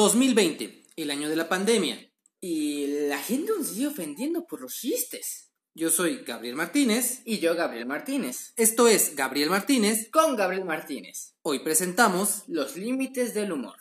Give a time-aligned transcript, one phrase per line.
[0.00, 2.10] 2020, el año de la pandemia.
[2.40, 5.50] Y la gente nos sigue ofendiendo por los chistes.
[5.74, 7.20] Yo soy Gabriel Martínez.
[7.26, 8.54] Y yo, Gabriel Martínez.
[8.56, 10.08] Esto es Gabriel Martínez.
[10.10, 11.34] Con Gabriel Martínez.
[11.42, 13.76] Hoy presentamos Los límites del humor.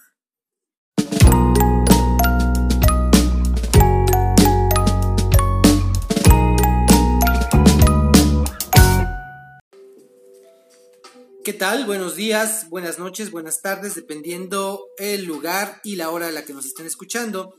[11.50, 11.88] ¿Qué tal?
[11.88, 16.54] Buenos días, buenas noches, buenas tardes, dependiendo el lugar y la hora a la que
[16.54, 17.56] nos estén escuchando.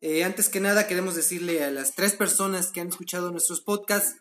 [0.00, 4.16] Eh, antes que nada, queremos decirle a las tres personas que han escuchado nuestros podcasts,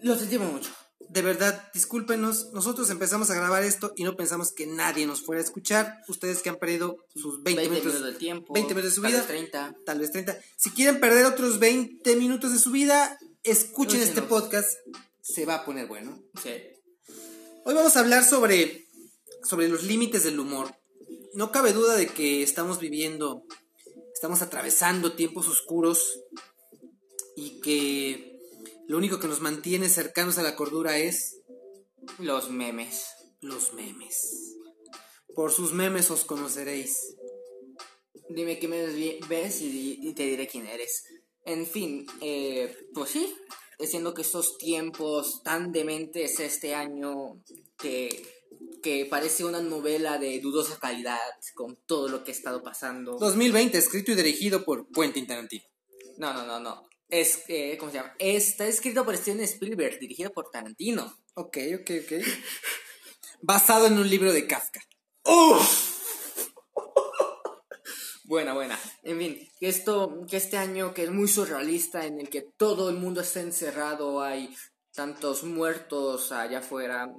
[0.00, 0.70] Lo sentimos mucho.
[1.10, 5.42] de verdad, discúlpenos, nosotros empezamos a grabar esto y no pensamos que nadie nos fuera
[5.42, 6.00] a escuchar.
[6.08, 8.54] Ustedes que han perdido sus 20, 20 minutos, minutos del tiempo.
[8.54, 9.18] 20 minutos de su tal vida.
[9.18, 9.76] vez 30.
[9.84, 10.38] tal vez 30.
[10.56, 14.78] Si quieren perder otros 20 minutos de su vida, escuchen este podcast,
[15.20, 16.22] se va a poner bueno.
[16.42, 16.52] Sí.
[17.66, 18.86] Hoy vamos a hablar sobre,
[19.42, 20.74] sobre los límites del humor.
[21.32, 23.42] No cabe duda de que estamos viviendo,
[24.12, 26.20] estamos atravesando tiempos oscuros
[27.34, 28.38] y que
[28.86, 31.40] lo único que nos mantiene cercanos a la cordura es
[32.18, 33.06] Los memes.
[33.40, 34.56] los memes.
[35.34, 37.16] Por sus memes os conoceréis.
[38.28, 41.04] Dime qué memes ves y, y te diré quién eres.
[41.46, 43.34] En fin, eh, pues sí,
[43.78, 47.42] siendo que estos tiempos tan dementes este año
[47.78, 48.26] que,
[48.82, 51.18] que parece una novela de dudosa calidad
[51.54, 53.18] con todo lo que ha estado pasando.
[53.18, 55.64] 2020, escrito y dirigido por Quentin Tarantino.
[56.18, 56.88] No, no, no, no.
[57.08, 58.14] Es, eh, ¿cómo se llama?
[58.18, 61.16] Está escrito por Steven Spielberg, dirigido por Tarantino.
[61.34, 62.24] Ok, ok, ok.
[63.42, 64.80] Basado en un libro de Kafka.
[68.26, 68.78] Buena, buena.
[69.02, 72.88] En fin, que esto, que este año que es muy surrealista, en el que todo
[72.88, 74.48] el mundo está encerrado, hay
[74.94, 77.12] tantos muertos allá afuera,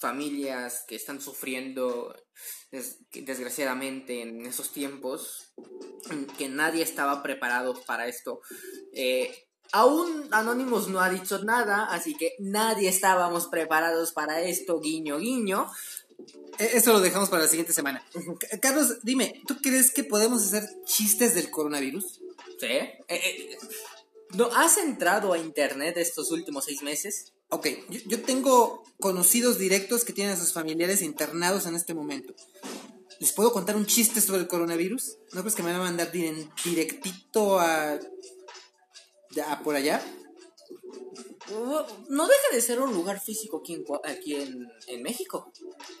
[0.00, 2.12] familias que están sufriendo
[3.12, 5.52] desgraciadamente en esos tiempos,
[6.36, 8.40] que nadie estaba preparado para esto.
[8.92, 15.18] Eh, aún Anonymous no ha dicho nada, así que nadie estábamos preparados para esto, guiño,
[15.18, 15.70] guiño.
[16.58, 18.04] E- Eso lo dejamos para la siguiente semana.
[18.60, 22.20] Carlos, dime, ¿tú crees que podemos hacer chistes del coronavirus?
[22.60, 22.66] ¿Sí?
[22.66, 23.58] Eh, eh,
[24.34, 27.32] ¿No has entrado a internet estos últimos seis meses?
[27.50, 32.34] Ok, yo, yo tengo conocidos directos que tienen a sus familiares internados en este momento.
[33.20, 35.16] ¿Les puedo contar un chiste sobre el coronavirus?
[35.32, 37.98] ¿No crees que me van a mandar directito a...
[39.46, 40.02] a por allá?
[42.08, 45.52] No deja de ser un lugar físico aquí en, aquí en, en México.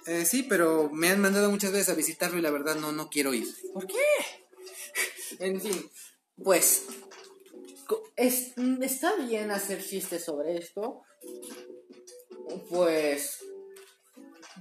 [0.06, 3.08] Eh, sí, pero me han mandado muchas veces a visitarlo y la verdad no, no
[3.08, 3.46] quiero ir.
[3.72, 3.94] ¿Por qué?
[5.40, 5.90] En fin,
[6.42, 6.84] pues
[8.16, 11.02] es- mm, está bien hacer chistes sobre esto.
[12.70, 13.38] Pues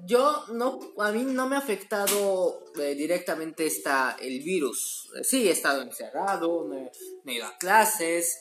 [0.06, 5.10] yo no, a mí no me ha afectado eh, directamente esta, el virus.
[5.18, 6.92] Eh, Sí, he estado encerrado, me,
[7.24, 8.38] me he ido a clases.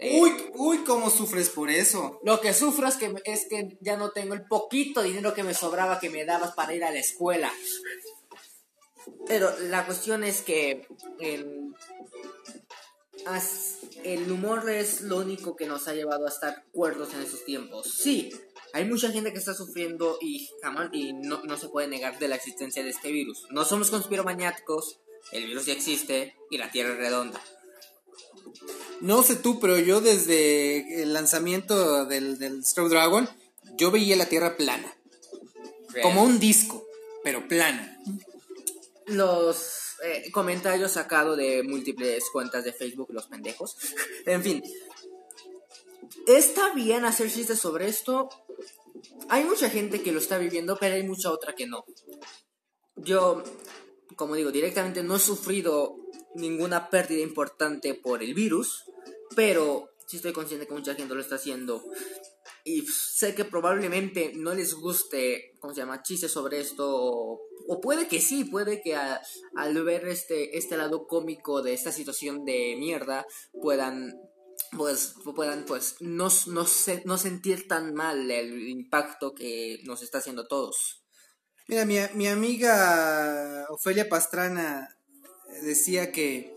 [0.00, 2.20] Eh, Uy, uy, ¿cómo sufres por eso?
[2.24, 5.54] Lo que sufro es que, es que ya no tengo el poquito dinero que me
[5.54, 7.52] sobraba que me dabas para ir a la escuela.
[9.26, 10.86] Pero la cuestión es que
[11.18, 11.74] el
[14.30, 17.92] humor es lo único que nos ha llevado a estar cuerdos en esos tiempos.
[17.92, 18.32] Sí,
[18.72, 22.28] hay mucha gente que está sufriendo y jamás y no, no se puede negar de
[22.28, 23.46] la existencia de este virus.
[23.50, 25.00] No somos conspiromaniáticos,
[25.32, 27.40] el virus ya existe y la Tierra es redonda.
[29.00, 33.28] No sé tú, pero yo desde el lanzamiento del, del Strobe Dragon,
[33.76, 34.94] yo veía la Tierra plana.
[36.02, 36.86] Como un disco,
[37.24, 37.98] pero plana.
[39.06, 43.76] los eh, comentarios sacados de múltiples cuentas de Facebook, los pendejos.
[44.26, 44.62] en fin.
[46.26, 48.28] Está bien hacer chistes sobre esto.
[49.28, 51.84] Hay mucha gente que lo está viviendo, pero hay mucha otra que no.
[52.96, 53.42] Yo,
[54.16, 55.96] como digo, directamente no he sufrido
[56.34, 58.84] ninguna pérdida importante por el virus,
[59.36, 61.82] pero sí estoy consciente que mucha gente lo está haciendo.
[62.64, 66.86] Y sé que probablemente no les guste, ¿cómo se llama?, chistes sobre esto.
[67.68, 69.20] O, puede que sí, puede que a-
[69.56, 73.24] al ver este, este lado cómico de esta situación de mierda
[73.62, 74.14] puedan,
[74.76, 80.18] pues, puedan, pues, no, no, se- no sentir tan mal el impacto que nos está
[80.18, 81.02] haciendo a todos.
[81.68, 84.96] Mira, mi, mi amiga Ofelia Pastrana
[85.62, 86.54] decía que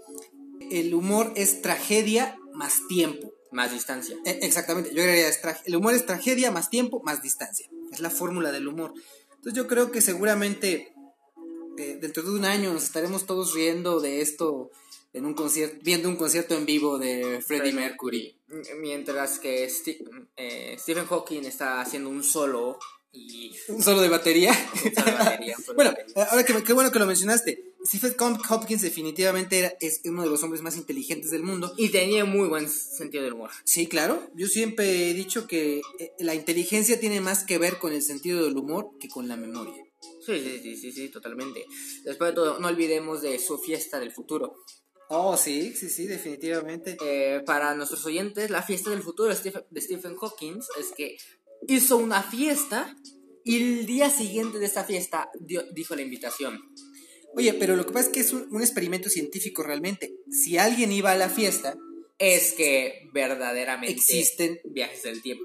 [0.71, 3.33] el humor es tragedia más tiempo.
[3.51, 4.15] Más distancia.
[4.25, 5.31] E- Exactamente, yo agregaría,
[5.65, 7.69] el humor es tragedia más tiempo más distancia.
[7.91, 8.93] Es la fórmula del humor.
[9.35, 10.93] Entonces yo creo que seguramente
[11.77, 14.71] eh, dentro de un año nos estaremos todos riendo de esto
[15.13, 18.35] en un concierto, viendo un concierto en vivo de Freddie Mercury.
[18.79, 22.79] Mientras que Sti- eh, Stephen Hawking está haciendo un solo
[23.11, 24.51] y Un solo de batería.
[24.83, 26.23] un solo de batería, solo de bueno, batería.
[26.31, 27.72] ahora que qué bueno que lo mencionaste.
[27.85, 28.15] Stephen
[28.49, 31.73] Hopkins definitivamente era, es uno de los hombres más inteligentes del mundo.
[31.77, 33.51] Y tenía muy buen sentido del humor.
[33.65, 34.29] Sí, claro.
[34.35, 38.43] Yo siempre he dicho que eh, la inteligencia tiene más que ver con el sentido
[38.43, 39.83] del humor que con la memoria.
[40.25, 41.65] Sí, sí, sí, sí, sí, totalmente.
[42.05, 44.55] Después de todo, no olvidemos de su fiesta del futuro.
[45.09, 46.97] Oh, sí, sí, sí, definitivamente.
[47.03, 51.17] Eh, para nuestros oyentes, la fiesta del futuro de Stephen Hawking es que
[51.67, 52.95] hizo una fiesta
[53.43, 55.29] y el día siguiente de esta fiesta
[55.73, 56.61] dijo la invitación.
[57.35, 60.13] Oye, pero lo que pasa es que es un, experimento científico realmente.
[60.29, 61.75] Si alguien iba a la fiesta,
[62.19, 65.43] es que verdaderamente existen viajes del tiempo.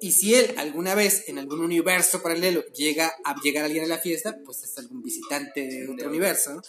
[0.00, 3.98] Y, si él alguna vez en algún universo paralelo llega a llegar alguien a la
[3.98, 6.60] fiesta, pues es algún visitante de otro universo.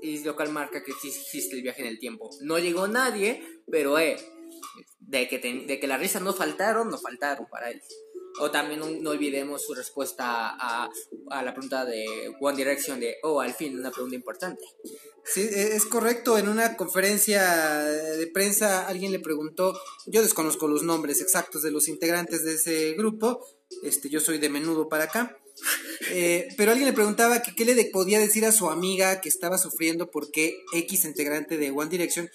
[0.00, 2.30] y lo cual marca que existe el viaje en el tiempo.
[2.40, 4.16] No llegó nadie, pero eh,
[5.00, 7.82] de, que de que las risas no faltaron, no faltaron para él.
[8.40, 10.88] O también no, olvidemos su respuesta a,
[11.30, 14.64] a, la pregunta de One Direction de, oh, al fin, una pregunta importante.
[15.24, 16.36] Sí, e, es correcto.
[16.36, 21.88] En una conferencia de prensa alguien le preguntó, yo desconozco los nombres exactos de los
[21.88, 23.46] integrantes de ese grupo,
[23.82, 25.38] este, yo soy de menudo para acá.
[26.10, 29.56] Eh, pero alguien le preguntaba que qué le podía decir a su amiga que estaba
[29.56, 32.28] sufriendo porque X integrante de One Direction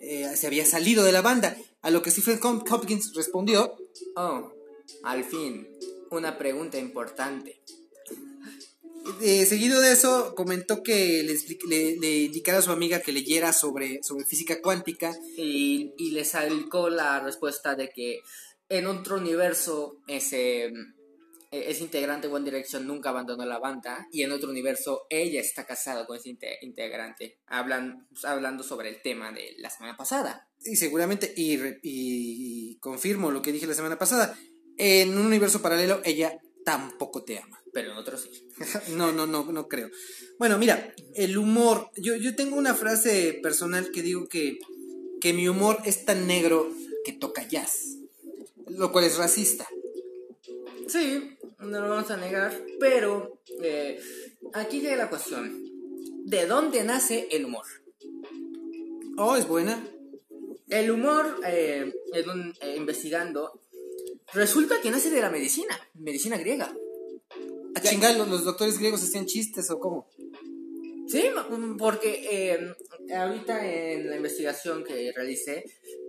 [0.00, 1.56] eh, se había salido de la banda.
[1.82, 3.74] A lo que Stephen Hopkins respondió:
[4.14, 4.52] Oh,
[5.02, 5.68] al fin,
[6.10, 7.60] una pregunta importante.
[9.20, 14.02] Eh, seguido de eso, comentó que le, le, indicara a su amiga que leyera sobre,
[14.02, 15.16] sobre física cuántica.
[15.36, 18.20] Y, y le salió la respuesta de que
[18.68, 20.72] en otro universo ese,
[21.52, 24.08] ese integrante de One Direction nunca abandonó la banda.
[24.10, 27.38] Y en otro universo ella está casada con ese integrante.
[27.46, 30.48] Hablan, hablando sobre el tema de la semana pasada.
[30.64, 34.36] Y seguramente, y, y confirmo lo que dije la semana pasada
[34.78, 37.62] en un universo paralelo ella tampoco te ama.
[37.72, 38.30] Pero en otro sí.
[38.96, 39.90] no, no, no, no creo.
[40.38, 41.90] Bueno, mira, el humor.
[41.96, 44.58] Yo, yo tengo una frase personal que digo que,
[45.20, 46.70] que mi humor es tan negro
[47.04, 47.98] que toca jazz.
[48.68, 49.66] Lo cual es racista.
[50.88, 52.60] Sí, no lo vamos a negar.
[52.80, 54.00] Pero eh,
[54.54, 55.64] aquí llega la cuestión.
[56.24, 57.66] ¿De dónde nace el humor?
[59.16, 59.82] Oh, es buena.
[60.68, 63.60] El humor, eh, eh, investigando,
[64.32, 66.74] Resulta que nace de la medicina, medicina griega.
[67.74, 70.08] ¿A chingar los, doctores griegos hacían chistes o cómo?
[71.08, 71.24] Sí,
[71.78, 75.64] porque eh, ahorita en la investigación que realicé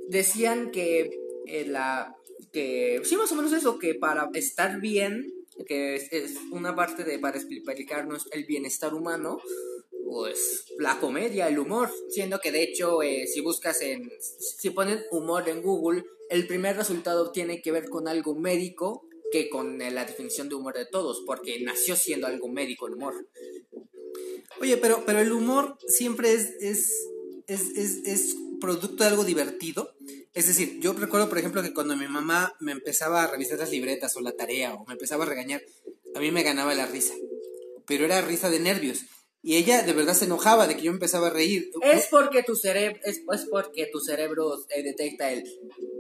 [0.07, 1.11] decían que
[1.45, 2.15] eh, la
[2.51, 5.33] que sí más o menos eso que para estar bien
[5.67, 6.09] que es,
[6.51, 9.39] una parte de para explicarnos el bienestar humano
[10.09, 15.03] pues la comedia el humor siendo que de hecho eh, si buscas en si ponen
[15.11, 20.05] humor en Google el primer resultado tiene que ver con algo médico que con la
[20.05, 23.27] definición de humor de todos, porque nació siendo algo médico el humor.
[24.61, 26.91] Oye, pero, pero el humor siempre es, es,
[27.47, 29.93] es, producto de algo divertido.
[30.33, 33.69] Es decir, yo recuerdo, por ejemplo, que cuando mi mamá me empezaba a revisar las
[33.69, 35.61] libretas o la tarea o me empezaba a regañar,
[36.15, 37.13] a mí me ganaba la risa.
[37.85, 39.05] Pero era risa de nervios.
[39.47, 41.71] Y ella de verdad se enojaba de que yo empezaba a reír.
[41.81, 45.45] Es porque tu cerebro, es, porque tu cerebro eh, detecta el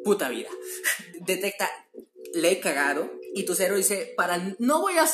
[0.03, 0.49] puta vida.
[1.25, 1.69] detecta
[2.33, 5.05] le he cagado y tu cerebro dice, para no voy a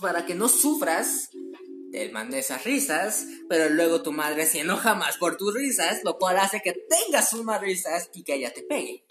[0.00, 1.30] para que no sufras,
[1.90, 6.16] te mande esas risas, pero luego tu madre se enoja más por tus risas, lo
[6.16, 9.04] cual hace que tengas más risas y que ella te pegue.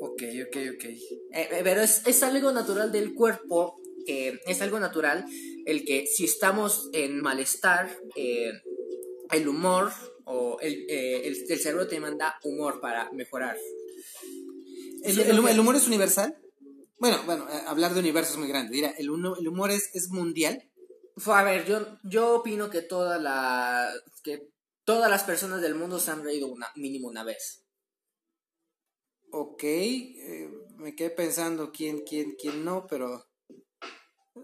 [0.00, 0.84] Ok, ok, ok.
[0.84, 1.00] Eh,
[1.32, 5.26] eh, pero es, es algo natural del cuerpo es algo natural
[5.66, 8.52] el que si estamos en malestar, eh,
[9.30, 9.92] el humor
[10.24, 13.56] o eh, el, el, cerebro te manda humor para mejorar.
[15.02, 16.38] ¿El, humor es universal?
[16.98, 18.70] Bueno, bueno, eh, hablar de universo es muy grande.
[18.70, 20.70] Mira, el, el humor es, es mundial.
[21.26, 23.92] A ver, yo, yo opino que, toda la,
[24.22, 24.48] que
[24.84, 27.64] todas las personas del mundo se han reído una, mínimo una vez.
[29.32, 29.64] Ok,
[30.76, 33.25] me quedé pensando quién, quién, quién no, pero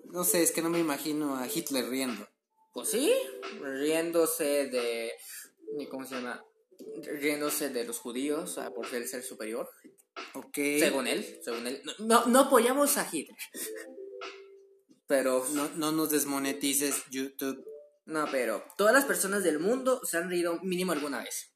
[0.04, 2.26] no sé, es que no me imagino a Hitler riendo.
[2.72, 3.12] Pues sí,
[3.60, 5.12] riéndose de.
[5.90, 6.44] ¿Cómo se llama?
[7.02, 9.68] Riéndose de los judíos por ser el ser superior.
[10.34, 10.54] Ok.
[10.54, 11.82] Según él, según él.
[11.98, 13.36] No, no apoyamos a Hitler.
[15.06, 15.46] Pero.
[15.52, 17.64] No, no nos desmonetices YouTube.
[18.04, 21.54] No, pero todas las personas del mundo se han reído mínimo alguna vez.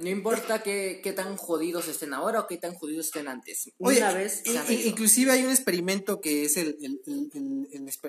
[0.00, 3.70] No importa qué, tan jodidos estén ahora o qué tan jodidos estén antes.
[3.76, 4.42] Una vez.
[4.70, 6.78] inclusive hay un experimento que es el,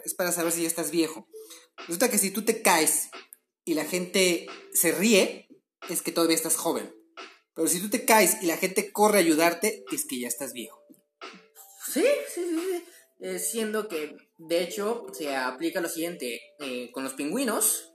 [0.06, 1.28] es para saber si ya estás viejo.
[1.80, 3.10] Resulta que si tú te caes
[3.66, 5.50] y la gente se ríe,
[5.90, 6.96] es que todavía estás joven.
[7.54, 10.54] Pero si tú te caes y la gente corre a ayudarte, es que ya estás
[10.54, 10.82] viejo.
[11.92, 12.84] Sí, sí, sí.
[13.20, 17.92] eh, siendo que de hecho se aplica lo siguiente eh, con los pingüinos.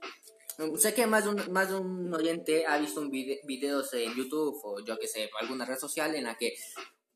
[0.77, 4.13] Sé que más de un, más de un oyente ha visto un vide- videos en
[4.15, 6.53] YouTube o yo que sé, alguna red social en la que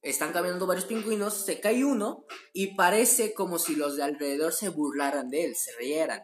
[0.02, 4.70] están caminando varios pingüinos, se cae uno y parece como si los de alrededor se
[4.70, 6.24] burlaran de él, se rieran.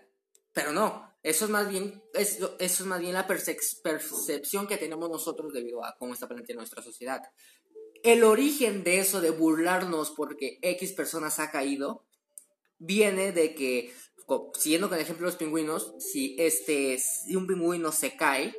[0.53, 4.77] Pero no, eso es más bien, es- eso es más bien la percep- percepción que
[4.77, 7.21] tenemos nosotros debido a cómo está planteada nuestra sociedad.
[8.03, 12.05] El origen de eso de burlarnos porque X personas ha caído
[12.79, 13.91] viene de que,
[14.57, 18.55] siguiendo con el ejemplo de los pingüinos, si, este, si un pingüino se cae,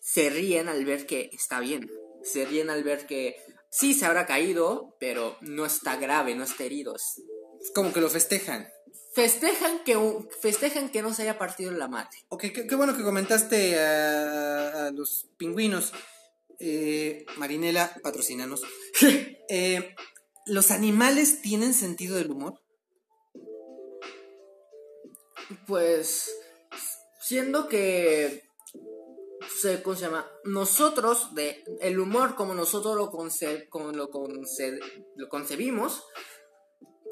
[0.00, 1.90] se ríen al ver que está bien.
[2.22, 3.36] Se ríen al ver que
[3.70, 6.94] sí se habrá caído, pero no está grave, no está herido.
[7.74, 8.68] Como que lo festejan.
[9.14, 9.96] Festejan que,
[10.40, 12.18] festejan que no se haya partido la madre.
[12.28, 15.92] Ok, qué, qué bueno que comentaste a, a los pingüinos.
[16.58, 18.62] Eh, Marinela, patrocínanos.
[19.50, 19.94] Eh,
[20.46, 22.63] ¿Los animales tienen sentido del humor?
[25.66, 26.30] Pues,
[27.20, 28.44] siendo que,
[29.60, 30.26] se, ¿cómo se llama?
[30.44, 34.78] Nosotros, de, el humor como nosotros lo, conce- lo, conce-
[35.16, 36.02] lo concebimos,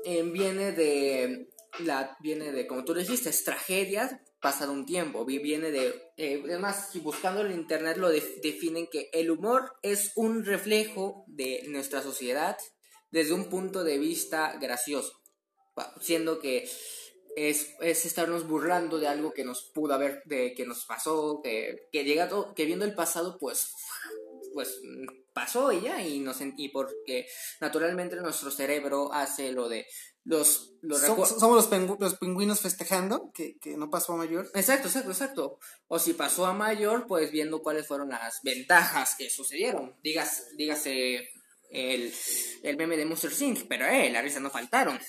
[0.04, 1.48] eh, viene de,
[1.80, 6.42] la, viene de, como tú dijiste, es tragedia pasado un tiempo, vi- viene de, eh,
[6.44, 11.62] además, si buscando en internet lo def- definen que el humor es un reflejo de
[11.68, 12.56] nuestra sociedad
[13.12, 15.12] desde un punto de vista gracioso,
[16.00, 16.68] siendo que
[17.36, 21.88] es, es estarnos burlando de algo que nos pudo haber, de que nos pasó, que,
[21.92, 23.72] que llegado, que viendo el pasado, pues,
[24.52, 24.80] pues
[25.32, 27.26] pasó y ya, y, nos, y porque
[27.60, 29.86] naturalmente nuestro cerebro hace lo de
[30.24, 34.48] los, los Som- ¿Somos los, los pingüinos festejando que, que no pasó a mayor?
[34.54, 35.58] Exacto, exacto, exacto.
[35.88, 39.96] O si pasó a mayor, pues viendo cuáles fueron las ventajas que sucedieron.
[40.02, 41.28] Digas, dígase
[41.70, 42.12] el,
[42.62, 45.00] el meme de Monster Inc., pero eh, las risas no faltaron.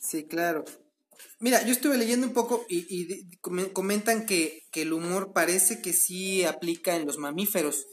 [0.00, 0.64] Sí, claro.
[1.44, 6.42] Mira, yo estuve leyendo un poco y, comentan que, que el humor parece que sí
[6.42, 7.86] aplica en los mamíferos,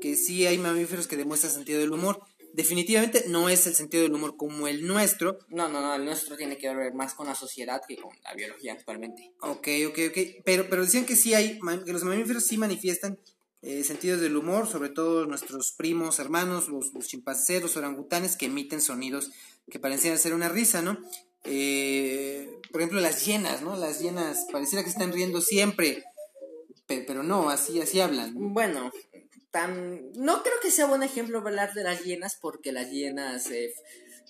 [0.00, 2.20] que sí hay mamíferos que demuestran sentido del humor.
[2.52, 5.40] Definitivamente no es el sentido del humor como el nuestro.
[5.48, 8.32] No, no, no, el nuestro tiene que ver más con la sociedad que con la
[8.34, 9.32] biología actualmente.
[9.40, 10.18] Ok, ok, ok.
[10.44, 13.18] Pero, pero decían que sí hay, que los mamíferos sí manifiestan
[13.62, 18.46] eh, sentidos del humor, sobre todo nuestros primos, hermanos, los, los chimpancés, los orangutanes, que
[18.46, 19.32] emiten sonidos
[19.68, 20.98] que parecían ser una risa, ¿no?
[21.44, 23.76] Eh, por ejemplo, las hienas, ¿no?
[23.76, 26.02] Las hienas pareciera que están riendo siempre,
[26.86, 28.34] pe- pero, no, así, así hablan.
[28.34, 28.48] ¿no?
[28.50, 28.90] Bueno,
[29.50, 33.72] tan, no creo que sea buen ejemplo hablar de las hienas porque las hienas eh,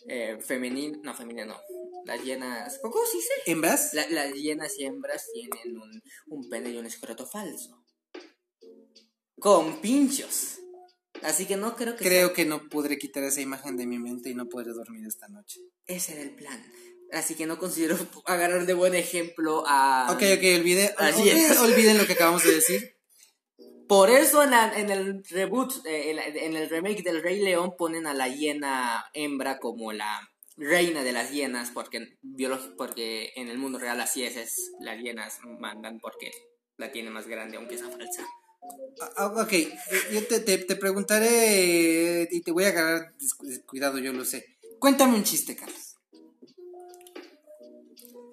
[0.09, 1.61] eh, femeninas, no, femeninas no,
[2.05, 3.31] las hienas, ¿cómo se dice?
[3.47, 3.95] ¿Hembras?
[3.95, 7.81] La- las hienas y hembras tienen un, un pene y un escroto falso.
[9.39, 10.59] Con pinchos.
[11.23, 14.31] Así que no creo que Creo que no podré quitar esa imagen de mi mente
[14.31, 15.61] y no podré dormir esta noche.
[15.87, 16.63] ese era el plan.
[17.15, 20.09] Así que no considero agarrar de buen ejemplo a...
[20.11, 20.63] Ok, ok,
[21.63, 22.97] olviden, lo que acabamos de decir.
[23.89, 27.41] Por eso en, la- en el reboot, eh, en, la- en el remake del Rey
[27.41, 32.17] León ponen a la hiena hembra como la reina de las hienas, porque,
[32.79, 36.31] porque en el mundo real así es, es, las hienas mandan porque
[36.79, 38.25] la tiene más grande, aunque sea falsa.
[39.19, 39.73] Ah, ok, eh,
[40.13, 44.45] yo te, te, te preguntaré y te voy a agarrar descu- descuidado, yo lo sé.
[44.79, 45.94] Cuéntame un chiste, Carlos.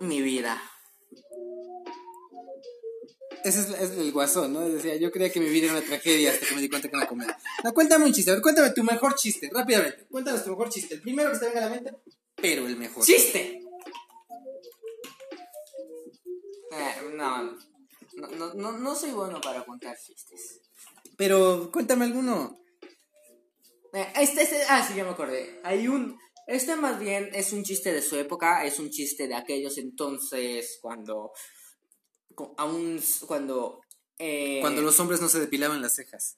[0.01, 0.61] Mi vida.
[3.43, 4.61] Ese es, es el guasón, ¿no?
[4.61, 6.95] Decía, yo creía que mi vida era una tragedia hasta que me di cuenta que
[6.95, 7.37] era una comedia.
[7.63, 10.05] No, cuéntame un chiste, a ver, cuéntame tu mejor chiste, rápidamente.
[10.09, 11.95] Cuéntanos tu mejor chiste, el primero que se te venga a la mente,
[12.35, 13.03] pero el mejor.
[13.03, 13.61] ¡Chiste!
[16.71, 17.43] Eh, no,
[18.13, 20.61] no, no, no, no soy bueno para contar chistes.
[21.17, 22.59] Pero cuéntame alguno.
[23.93, 25.59] Eh, Este, este, ah, sí, ya me acordé.
[25.63, 26.17] Hay un.
[26.51, 30.79] Este más bien es un chiste de su época, es un chiste de aquellos entonces
[30.81, 31.31] cuando.
[32.35, 32.99] cu- Aún.
[33.25, 33.81] Cuando.
[34.19, 36.37] eh, Cuando los hombres no se depilaban las cejas.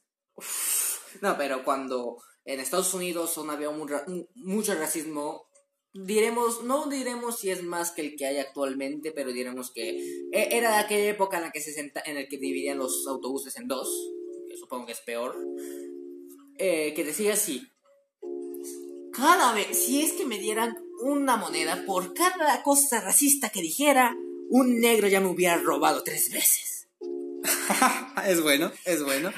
[1.21, 5.47] No, pero cuando en Estados Unidos aún había un ra- un- mucho racismo,
[5.93, 9.89] diremos, no diremos si es más que el que hay actualmente, pero diremos que
[10.31, 13.05] e- era de aquella época en la que se senta, en el que dividían los
[13.07, 13.89] autobuses en dos,
[14.47, 15.35] que supongo que es peor,
[16.57, 17.67] eh, que decía así,
[19.13, 24.15] cada vez, si es que me dieran una moneda por cada cosa racista que dijera,
[24.49, 26.87] un negro ya me hubiera robado tres veces.
[28.27, 29.31] es bueno, es bueno.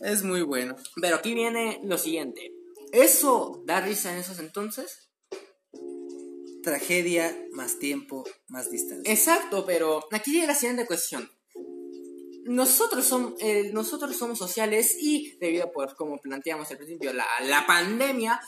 [0.00, 0.76] Es muy bueno.
[1.00, 2.52] Pero aquí viene lo siguiente.
[2.92, 5.08] ¿Eso da risa en esos entonces?
[6.62, 9.10] Tragedia, más tiempo, más distancia.
[9.12, 11.30] Exacto, pero aquí llega la siguiente cuestión.
[12.44, 17.26] Nosotros, som- eh, nosotros somos sociales y debido a, pues, como planteamos al principio, la,
[17.42, 18.40] la pandemia,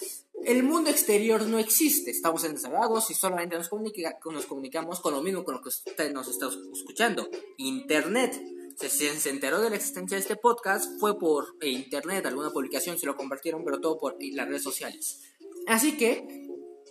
[0.45, 2.11] el mundo exterior no existe.
[2.11, 6.13] Estamos encerrados y solamente nos, comunica, nos comunicamos con lo mismo con lo que usted
[6.13, 7.29] nos está escuchando.
[7.57, 8.41] Internet.
[8.77, 13.07] Se, se enteró de la existencia de este podcast fue por internet, alguna publicación se
[13.07, 15.23] lo compartieron, pero todo por las redes sociales.
[15.67, 16.47] Así que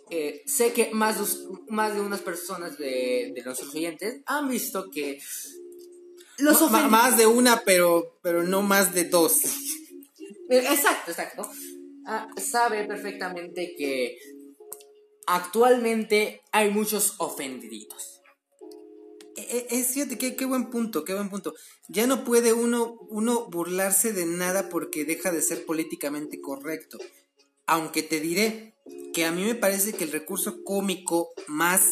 [0.10, 4.90] eh, sé que más de, más de unas personas de, de nuestros oyentes han visto
[4.90, 5.20] que
[6.38, 9.44] los más de una, pero, pero no más de dos.
[10.50, 11.50] Eh, exacto, exacto.
[12.08, 14.18] Ah, sabe perfectamente que
[15.26, 18.22] actualmente hay muchos ofendiditos.
[19.36, 21.56] E, e, es cierto, qué, qué, buen punto, qué buen punto.
[21.88, 27.00] Ya no puede uno, uno burlarse de nada porque deja de ser políticamente correcto.
[27.66, 28.76] Aunque te diré
[29.14, 31.90] que a mí me parece que el recurso cómico más,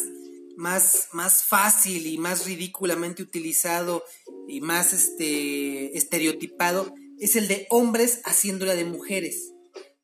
[0.56, 4.04] más, más fácil y más ridículamente utilizado
[4.46, 9.53] y más este, estereotipado es el de hombres haciéndola de mujeres.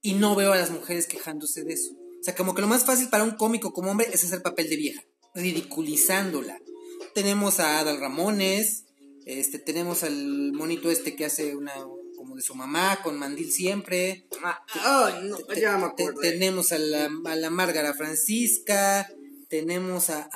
[0.02, 1.92] Y no veo a las mujeres quejándose de eso.
[1.92, 4.68] O sea, como que lo más fácil para un cómico como hombre es hacer papel
[4.68, 5.02] de vieja,
[5.34, 6.58] ridiculizándola.
[7.14, 8.84] Tenemos a Adal Ramones,
[9.24, 11.72] este, tenemos al monito este que hace una
[12.16, 14.26] como de su mamá, con mandil siempre.
[14.42, 14.62] Ah,
[15.22, 15.90] no, ya me
[16.20, 19.08] tenemos a la, a la Márgara Francisca,
[19.48, 20.28] tenemos a,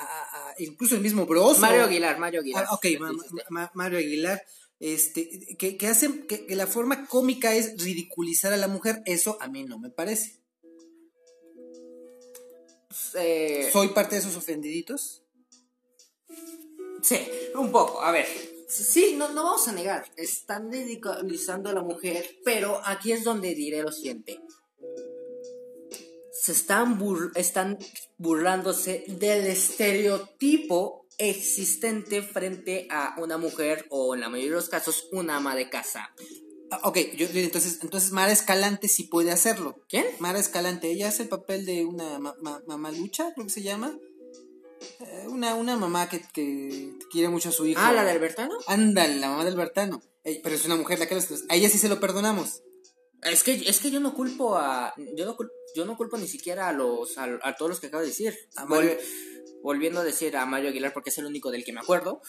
[0.57, 1.61] incluso el mismo Broso.
[1.61, 2.65] Mario Aguilar, Mario Aguilar.
[2.67, 2.85] Ah, ok,
[3.73, 4.41] Mario Aguilar
[4.93, 9.47] este, que, que hacen que, la forma cómica es ridiculizar a la mujer, eso a
[9.47, 10.43] mí no me parece.
[13.15, 15.23] Eh, ¿Soy parte de esos ofendiditos?
[17.01, 17.17] Sí,
[17.55, 18.27] un poco, a ver.
[18.67, 23.55] Sí, no, no vamos a negar, están ridiculizando a la mujer, pero aquí es donde
[23.55, 24.39] diré lo siguiente.
[26.31, 26.99] Se están,
[27.33, 27.79] están
[28.19, 35.07] burlándose del estereotipo existente frente a una mujer o en la mayoría de los casos
[35.11, 36.13] una ama de casa.
[36.71, 39.83] Ah, ok, yo, entonces, entonces Mara Escalante sí puede hacerlo.
[39.87, 40.05] ¿Quién?
[40.19, 43.97] Mara Escalante, ella hace el papel de una mamá lucha, creo que se llama.
[44.99, 46.21] Eh, una, una mamá que,
[47.11, 47.81] quiere mucho a su hijo.
[47.83, 48.55] Ah, la de Albertano.
[48.67, 50.01] Ándale, la mamá de Albertano.
[50.23, 52.61] pero es una mujer la que a ella sí se lo perdonamos.
[53.25, 54.93] Es que, es que yo no culpo a.
[55.15, 55.35] Yo no,
[55.75, 57.17] yo no culpo ni siquiera a los.
[57.17, 58.37] a, todos los que acabo de decir.
[58.55, 58.65] A
[59.65, 62.21] volviendo a decir a Mario Aguilar porque es el único del que me acuerdo,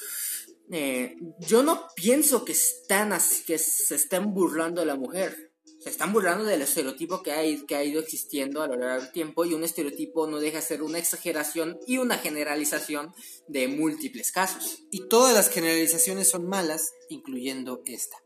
[0.72, 5.52] eh, yo no pienso que están así, que se estén burlando de la mujer.
[5.78, 9.12] Se están burlando del estereotipo que ha, que ha ido existiendo a lo largo del
[9.12, 13.12] tiempo y un estereotipo no deja de ser una exageración y una generalización
[13.48, 14.82] de múltiples casos.
[14.90, 18.16] Y todas las generalizaciones son malas, incluyendo esta.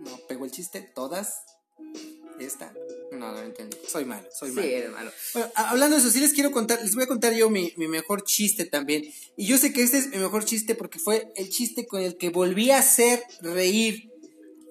[0.00, 1.44] No pego el chiste, todas.
[2.38, 2.72] Esta.
[3.12, 3.76] No, no entendí.
[3.86, 4.66] Soy malo, soy malo.
[4.66, 5.12] Sí, eres malo.
[5.34, 8.24] Bueno, hablando de eso, sí les quiero contar, les voy a contar yo mi, mejor
[8.24, 9.04] chiste también.
[9.36, 12.16] Y yo sé que este es mi mejor chiste porque fue el chiste con el
[12.16, 14.10] que volví a hacer reír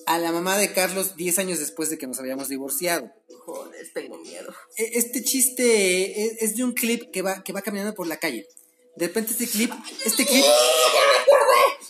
[0.08, 3.12] a la mamá de Carlos 10 años después de que nos habíamos divorciado.
[3.46, 4.52] Joder, tengo miedo.
[4.78, 8.48] E, este chiste es, de un clip que va, que va caminando por la calle.
[8.96, 9.72] De repente este clip,
[10.06, 10.44] este clip,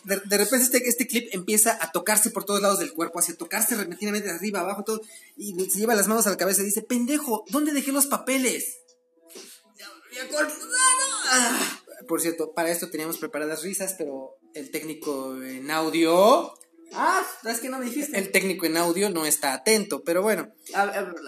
[0.04, 3.76] de, repente este, este, clip empieza a tocarse por todos lados del cuerpo, hacia tocarse
[3.76, 5.02] repentinamente de arriba, abajo, todo,
[5.36, 8.78] y se lleva las manos a la cabeza y dice, pendejo, ¿dónde dejé los papeles?
[11.32, 11.82] Ah.
[12.08, 16.54] Por cierto, para esto teníamos preparadas risas, pero el técnico en audio...
[16.92, 18.18] Ah, es que no me dijiste.
[18.18, 20.52] El técnico en audio no está atento, pero bueno.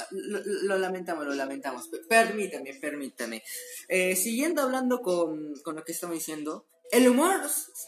[0.09, 1.87] lo, lamentamos, lo lamentamos.
[2.09, 3.43] Permítame, permítame.
[3.87, 7.41] Eh, siguiendo hablando con, con lo que estamos diciendo, el humor,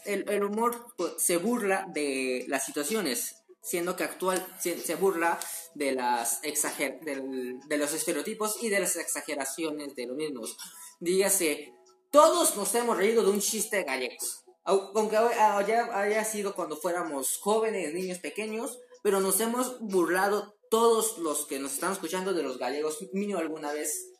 [0.06, 5.38] el, humor pues, se burla de las situaciones, siendo que actual se, burla
[5.74, 10.56] de las exager de los estereotipos y de las exageraciones de los mismos.
[11.00, 11.74] Dígase,
[12.10, 14.16] todos nos hemos reído de un chiste gallego,
[14.64, 21.46] aunque haya, haya sido cuando fuéramos jóvenes, niños pequeños, pero nos hemos burlado todos los
[21.46, 24.13] que nos están escuchando de los gallegos, mínimo alguna vez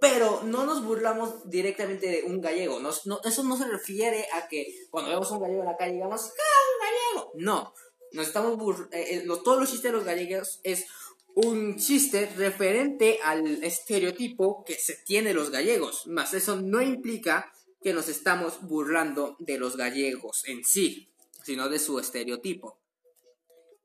[0.00, 2.80] pero no nos burlamos directamente de un gallego.
[2.88, 6.22] eso no se refiere a que cuando vemos a un gallego en la calle digamos,
[6.22, 7.32] ¡ah, un gallego!
[7.36, 7.74] No,
[8.12, 10.86] nos estamos eh, eh, todos los chistes de los gallegos es
[11.34, 17.52] un chiste referente al estereotipo que se tiene los gallegos, más eso no implica
[17.82, 21.10] que nos estamos burlando de los gallegos en sí,
[21.42, 22.78] sino de su estereotipo.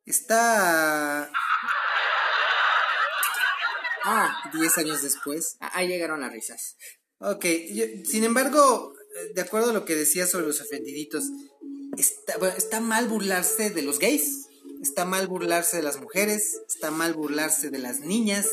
[0.05, 1.29] Está
[4.11, 5.57] Ah, 10 años después.
[5.59, 6.77] Ahí llegaron las risas.
[7.19, 7.45] Ok,
[8.05, 8.93] sin embargo,
[9.35, 11.25] de acuerdo a lo que decía sobre los ofendiditos,
[11.95, 14.47] está, está mal burlarse de los gays,
[14.81, 18.47] está mal burlarse de las mujeres, está mal burlarse de las niñas.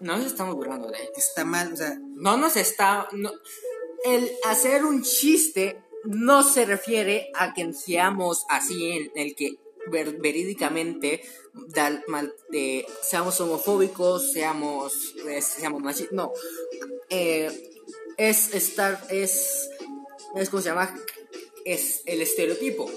[0.00, 1.12] No nos estamos burlando de ellos.
[1.18, 1.98] Está mal, o sea...
[2.14, 3.08] No nos está...
[3.12, 3.30] No,
[4.04, 9.58] el hacer un chiste no se refiere a que seamos así en el que
[9.90, 11.22] ver- verídicamente
[11.68, 16.32] dar mal, eh, seamos homofóbicos, seamos, eh, seamos machistas, no.
[17.10, 17.70] Eh,
[18.16, 19.68] es estar, es,
[20.36, 20.94] es como se llama,
[21.64, 22.90] es el estereotipo.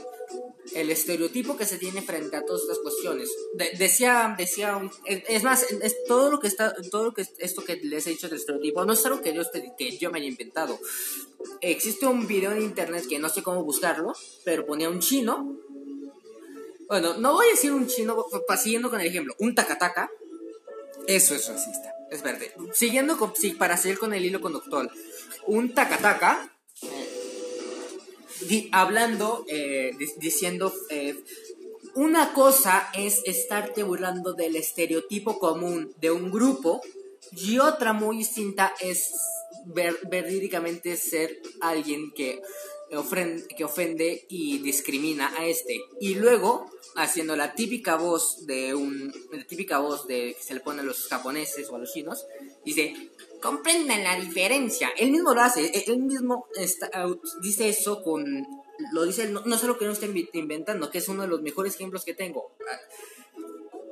[0.75, 3.29] El estereotipo que se tiene frente a todas estas cuestiones.
[3.53, 7.77] De- decía, decía, es, más, es todo lo que está, todo lo que esto que
[7.77, 9.43] les he dicho del estereotipo no es algo que yo,
[9.77, 10.77] que yo me haya inventado.
[11.61, 15.57] Existe un video en internet que no sé cómo buscarlo, pero ponía un chino.
[16.87, 18.25] Bueno, no voy a decir un chino,
[18.61, 20.09] siguiendo con el ejemplo, un tacataca,
[21.07, 21.93] Eso es racista.
[22.11, 22.51] es verde.
[22.73, 24.89] Siguiendo con, sí, para seguir con el hilo conductor,
[25.45, 26.53] un tacataca
[28.47, 31.15] di- hablando, eh, di- diciendo, eh,
[31.95, 36.81] una cosa es estarte burlando del estereotipo común de un grupo
[37.31, 39.11] y otra muy distinta es
[39.65, 42.41] ver, verídicamente ser alguien que,
[42.89, 45.79] que ofende y discrimina a este.
[45.99, 50.59] Y luego, haciendo la típica voz de un, la típica voz de que se le
[50.61, 52.25] pone a los japoneses o a los chinos,
[52.65, 52.93] dice,
[53.41, 54.89] comprendan la diferencia.
[54.97, 56.89] Él mismo lo hace, él- él mismo está-
[57.41, 58.45] dice eso con,
[58.93, 61.41] lo dice, no, no es algo que no invi- inventando, que es uno de los
[61.41, 62.51] mejores ejemplos que tengo.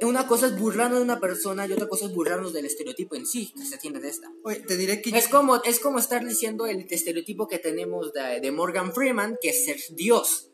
[0.02, 3.26] Una cosa es burlarnos de una persona y otra cosa es burlarnos del estereotipo en
[3.26, 4.30] sí, que se tiene de esta.
[4.44, 8.42] Oye, te diré que Es como, es como estar diciendo el estereotipo que tenemos de,
[8.42, 10.50] de Morgan Freeman, que es ser Dios.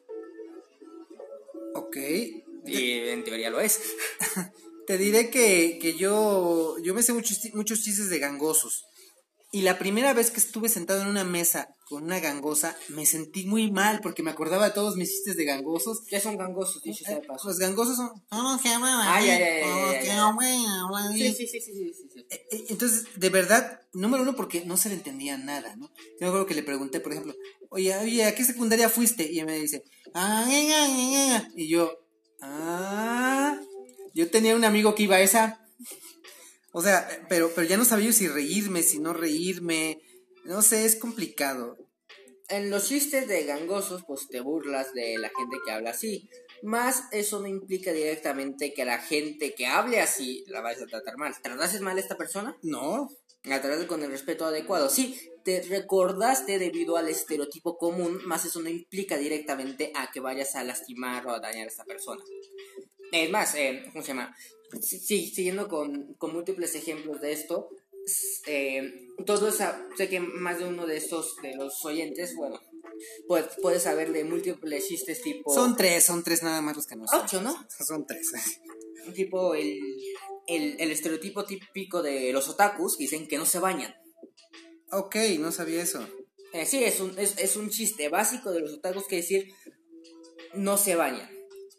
[1.73, 1.97] Ok.
[2.65, 3.81] Y en teoría lo es.
[4.87, 8.85] Te diré que, que yo, yo me sé muchos, muchos chistes de gangosos.
[9.51, 13.45] Y la primera vez que estuve sentado en una mesa con una gangosa, me sentí
[13.45, 16.03] muy mal porque me acordaba de todos mis chistes de gangosos.
[16.07, 17.49] ¿Qué son gangosos, dicho sea de paso?
[17.49, 18.09] Los gangosos son...
[18.29, 20.17] todos que hablan Ay, ay, ay, todos ay, que ay.
[20.17, 21.33] hablan así".
[21.33, 21.93] Sí, sí, sí.
[22.29, 25.87] Eh, eh, Entonces, de verdad, número uno, porque no se le entendía nada, ¿no?
[25.87, 27.35] Yo me acuerdo que le pregunté, por ejemplo,
[27.69, 29.29] oye, oye, ¿a qué secundaria fuiste?
[29.29, 31.47] Y ella me dice, ah, ay, ay, ay, ay".
[31.57, 31.91] y yo,
[32.41, 33.59] ah,
[34.13, 35.59] yo tenía un amigo que iba a esa.
[36.73, 39.99] O sea, pero, pero ya no sabía si reírme, si no reírme.
[40.43, 41.77] No sé, es complicado.
[42.49, 46.29] En los chistes de gangosos, pues te burlas de la gente que habla así.
[46.63, 51.17] Más eso no implica directamente que la gente que hable así la vayas a tratar
[51.17, 51.33] mal.
[51.41, 52.57] ¿Trataste mal a esta persona?
[52.61, 53.09] No,
[53.43, 54.89] La trataste con el respeto adecuado.
[54.89, 60.55] Sí, te recordaste debido al estereotipo común, más eso no implica directamente a que vayas
[60.55, 62.21] a lastimar o a dañar a esta persona.
[63.11, 64.35] Es más, eh, ¿cómo se llama?
[64.81, 67.69] Sí, siguiendo con, con múltiples ejemplos de esto,
[68.47, 72.59] eh, todo esa, sé que más de uno de estos, de los oyentes, bueno,
[73.27, 75.53] pues, puedes saber de múltiples chistes tipo...
[75.53, 77.21] son tres, son tres nada más los que no son.
[77.21, 77.55] Ocho, ¿no?
[77.85, 78.31] Son tres.
[79.15, 79.79] Tipo el,
[80.47, 83.93] el, el estereotipo típico de los otakus, que dicen que no se bañan.
[84.91, 86.07] ok, no sabía eso.
[86.53, 89.53] Eh, sí, es un, es, es un chiste básico de los otakus que decir
[90.53, 91.29] no se bañan.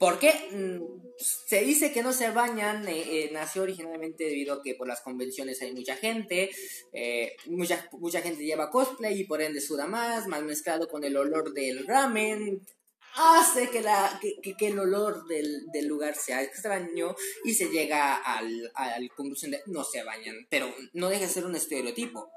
[0.02, 0.32] ¿Por qué?
[0.50, 1.00] Mm,
[1.48, 5.00] Se dice que no se bañan, eh, eh, nació originalmente debido a que por las
[5.00, 6.50] convenciones hay mucha gente,
[6.92, 11.16] eh, mucha, mucha gente lleva cosplay y por ende suda más, más mezclado con el
[11.16, 12.66] olor del ramen,
[13.14, 18.16] hace que, la, que, que- el olor del, del lugar sea extraño y se llega
[18.16, 22.28] al, a la conclusión de no se bañan, pero no deja de ser un estereotipo.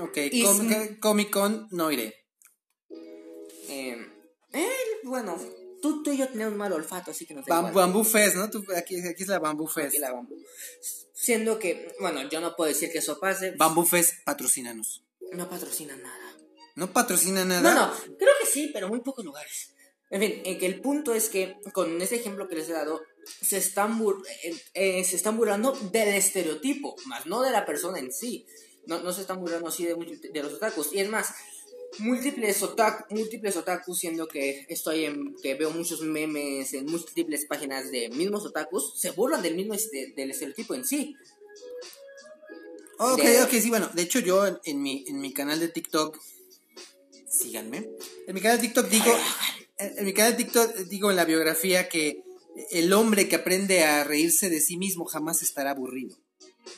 [0.00, 2.14] Ok, Y Com- Comic Con no iré.
[5.04, 5.38] Bueno,
[5.80, 8.48] tú, tú y yo tenemos mal olfato, así que no te Bam- Bamboo Fest, ¿no?
[8.50, 9.88] Tú- aquí, aquí es la Bamboo Fest.
[9.88, 10.36] Aquí la bambú.
[11.12, 13.52] Siendo que, bueno, yo no puedo decir que eso pase.
[13.52, 15.02] Bamboo Fest, patrocínanos.
[15.32, 16.36] No patrocina nada.
[16.76, 17.60] No patrocina nada.
[17.74, 19.74] No, no, creo que sí, pero muy pocos lugares.
[20.10, 23.02] En fin, en que el punto es que con ese ejemplo que les he dado,
[23.42, 27.98] se están, bur- eh, eh, se están burlando del estereotipo, más no de la persona
[27.98, 28.46] en sí.
[28.86, 29.94] No, no se están burlando así de,
[30.32, 30.94] de los otakus.
[30.94, 31.34] Y es más,
[31.98, 37.90] múltiples, otaku, múltiples otakus, siendo que estoy en, que veo muchos memes en múltiples páginas
[37.90, 39.74] de mismos otakus, se burlan del mismo
[40.16, 41.16] del estereotipo en sí.
[42.98, 43.88] Ok, de- ok, sí, bueno.
[43.94, 46.18] De hecho, yo en, en mi, en mi canal de TikTok.
[47.30, 47.88] Síganme.
[48.26, 49.16] En mi canal de TikTok digo.
[49.78, 52.22] En, en mi canal de TikTok digo en la biografía que
[52.70, 56.16] el hombre que aprende a reírse de sí mismo jamás estará aburrido.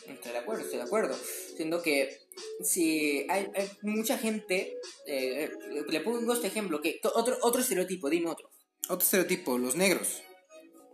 [0.07, 1.17] Estoy de acuerdo, estoy de acuerdo.
[1.61, 2.19] Siendo que
[2.65, 5.51] si hay, hay mucha gente, eh,
[5.91, 8.49] le pongo este ejemplo, que otro, otro estereotipo, dime otro.
[8.89, 10.23] Otro estereotipo, los negros.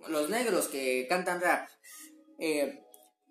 [0.08, 1.68] Los negros que cantan rap.
[2.40, 2.80] Eh,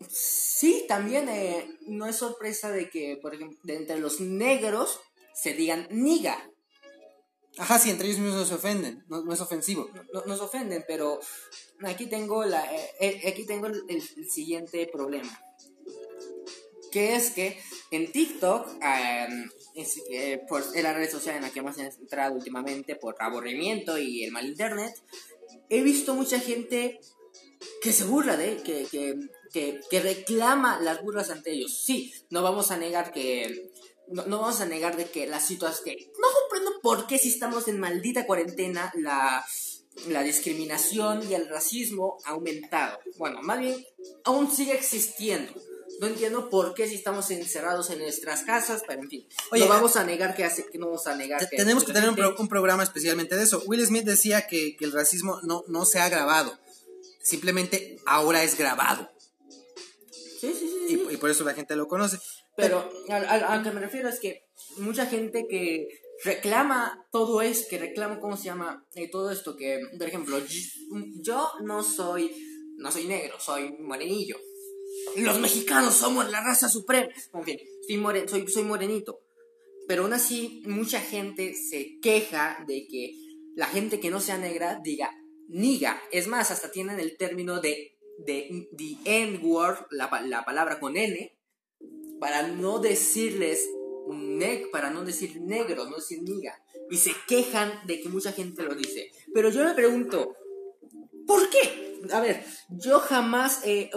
[0.10, 5.02] sí, también eh, no es sorpresa de que, por ejemplo, de entre los negros
[5.34, 6.50] se digan niga.
[7.58, 9.04] Ajá, sí, entre ellos mismos no se ofenden.
[9.10, 9.90] No, no es ofensivo.
[10.14, 11.20] No, nos ofenden, pero
[11.84, 12.66] aquí tengo, la,
[13.02, 15.38] eh, aquí tengo el siguiente problema.
[16.96, 17.60] Que es que
[17.92, 19.28] en TikTok, eh,
[19.76, 23.98] es, eh, por, la red social en la que más he entrado últimamente por aburrimiento
[23.98, 24.94] y el mal internet,
[25.68, 27.02] he visto mucha gente
[27.82, 29.20] que se burla de, que, que,
[29.52, 31.84] que, que reclama las burlas ante ellos.
[31.84, 33.74] Sí, no vamos a negar que
[34.08, 37.28] no, no, vamos a negar de que la situación que no comprendo por qué si
[37.28, 39.46] estamos en maldita cuarentena la,
[40.08, 43.00] la discriminación y el racismo ha aumentado.
[43.18, 43.86] Bueno, más bien
[44.24, 45.52] aún sigue existiendo.
[46.00, 49.28] No entiendo por qué si estamos encerrados en nuestras casas, pero en fin.
[49.52, 51.94] Oye, no vamos a negar que hace, que no vamos a negar que tenemos que
[51.94, 53.64] tener un, pro, un, programa especialmente de eso.
[53.66, 56.58] Will Smith decía que, que el racismo no, no se ha grabado,
[57.22, 59.10] simplemente ahora es grabado.
[60.40, 61.00] Sí, sí, sí.
[61.10, 62.20] Y, y por eso la gente lo conoce.
[62.56, 64.46] Pero a, lo que me refiero es que
[64.78, 65.88] mucha gente que
[66.24, 68.86] reclama todo esto, que reclama, ¿cómo se llama?
[68.96, 70.38] Eh, todo esto, que, por ejemplo,
[71.22, 72.32] yo, no soy,
[72.78, 74.38] no soy negro, soy morenillo.
[75.16, 77.10] Los mexicanos somos la raza suprema.
[77.34, 79.22] En fin, soy, soy, soy morenito.
[79.88, 83.14] Pero aún así, mucha gente se queja de que
[83.56, 85.12] la gente que no sea negra diga
[85.48, 86.02] niga.
[86.12, 91.38] Es más, hasta tienen el término de, de the N-word, la, la palabra con N,
[92.20, 93.70] para no decirles
[94.08, 96.62] neg, para no decir negro, no decir niga.
[96.90, 99.12] Y se quejan de que mucha gente lo dice.
[99.34, 100.36] Pero yo me pregunto,
[101.26, 101.95] ¿por qué?
[102.12, 103.90] A ver, yo jamás he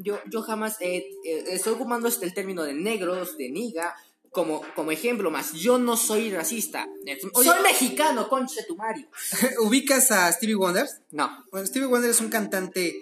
[0.00, 3.94] yo, yo jamás estoy ocupando este, el término de negros, de niga,
[4.30, 5.52] como, como ejemplo más.
[5.52, 6.88] Yo no soy racista.
[7.34, 9.08] soy mexicano, conche tu Mario.
[9.60, 10.86] ¿Ubicas a Stevie Wonder?
[11.10, 11.44] No.
[11.50, 13.00] Bueno, Stevie Wonder es un cantante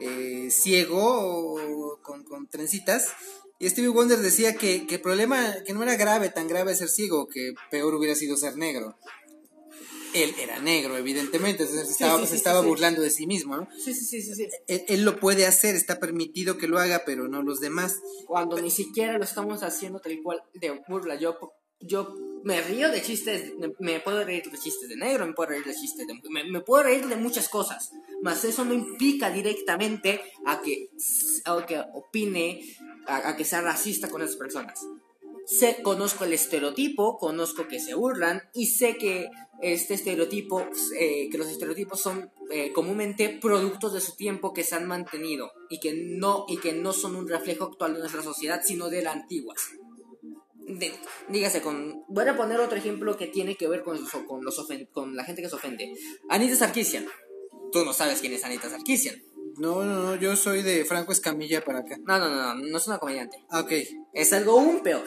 [0.00, 3.08] eh, ciego con, con trencitas
[3.62, 6.88] y Stevie Wonder decía que, que, el problema, que no era grave, tan grave ser
[6.88, 8.96] ciego, que peor hubiera sido ser negro.
[10.14, 13.68] Él era negro, evidentemente, estaba, sí, sí, se estaba burlando de sí mismo, ¿no?
[13.82, 14.48] Sí, sí, sí, sí.
[14.66, 18.00] Él, él, lo puede hacer, está permitido que lo haga, pero no los demás.
[18.26, 21.16] Cuando ni siquiera lo estamos haciendo tal cual de burla.
[21.16, 21.38] Yo,
[21.80, 25.64] yo me río de chistes, me puedo reír de chistes de negro, me puedo reír
[25.64, 26.14] de chistes de...
[26.30, 30.90] Me, me puedo reír de muchas cosas, mas eso no implica directamente a que,
[31.44, 32.60] a que opine
[33.06, 34.80] a, a, que sea racista con esas personas.
[35.44, 39.28] Sé, conozco el estereotipo, conozco que se burlan y sé que
[39.60, 40.64] este estereotipo,
[40.98, 45.52] eh, que los estereotipos son eh, comúnmente productos de su tiempo que se han mantenido
[45.68, 49.02] y que, no, y que no son un reflejo actual de nuestra sociedad, sino de
[49.02, 49.54] la antigua.
[50.66, 50.92] De,
[51.28, 54.88] dígase, con, voy a poner otro ejemplo que tiene que ver con, con, los ofen,
[54.92, 55.92] con la gente que se ofende.
[56.28, 57.06] Anita Sarkisian.
[57.72, 59.31] Tú no sabes quién es Anita Sarkisian.
[59.58, 61.98] No, no, no, yo soy de Franco Escamilla para acá.
[62.04, 63.44] No, no, no, no, no es una comediante.
[63.50, 63.72] Ok.
[64.12, 65.04] Es algo aún peor.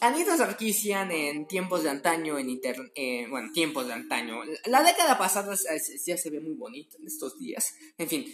[0.00, 5.18] Anita Sarkisian en tiempos de antaño, en internet, eh, bueno, tiempos de antaño, la década
[5.18, 5.56] pasada
[6.06, 7.74] ya se ve muy bonita en estos días.
[7.96, 8.32] En fin,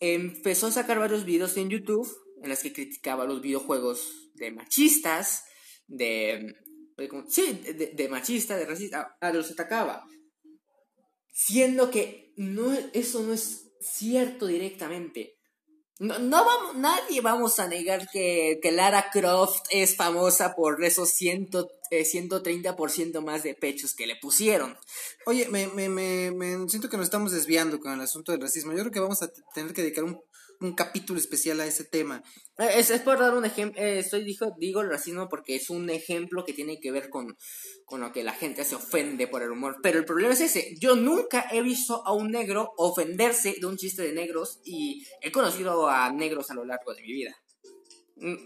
[0.00, 2.08] empezó a sacar varios videos en YouTube
[2.42, 5.44] en los que criticaba los videojuegos de machistas,
[5.86, 6.54] de,
[6.96, 10.06] de sí, de, de machistas, de racistas, a los atacaba.
[11.30, 15.36] Siendo que no, eso no es cierto directamente.
[16.00, 21.10] No, no vamos, nadie vamos a negar que, que, Lara Croft es famosa por esos
[21.10, 24.76] ciento, eh, 130% más de pechos que le pusieron.
[25.24, 28.72] Oye, me, me, me, me, siento que nos estamos desviando con el asunto del racismo.
[28.72, 30.20] Yo creo que vamos a tener que dedicar un,
[30.64, 32.22] un capítulo especial a ese tema.
[32.58, 35.90] Es, es por dar un ejemplo, eh, estoy dijo, digo el racismo porque es un
[35.90, 37.36] ejemplo que tiene que ver con,
[37.84, 39.76] con lo que la gente se ofende por el humor.
[39.82, 43.76] Pero el problema es ese, yo nunca he visto a un negro ofenderse de un
[43.76, 47.36] chiste de negros y he conocido a negros a lo largo de mi vida.